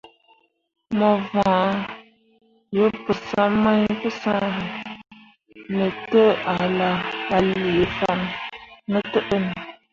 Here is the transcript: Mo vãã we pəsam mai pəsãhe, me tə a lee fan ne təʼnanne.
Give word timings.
Mo 0.97 1.11
vãã 1.31 1.57
we 2.77 2.85
pəsam 3.05 3.51
mai 3.63 3.81
pəsãhe, 4.01 4.65
me 5.75 5.85
tə 6.09 6.23
a 6.53 7.39
lee 7.45 7.87
fan 7.97 8.21
ne 8.91 8.99
təʼnanne. 9.11 9.55